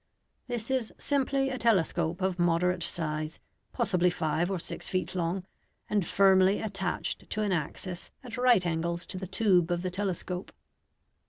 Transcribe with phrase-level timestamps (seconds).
[0.47, 3.39] This is simply a telescope of moderate size,
[3.71, 5.45] possibly five or six feet long,
[5.87, 10.51] and firmly attached to an axis at right angles to the tube of the telescope.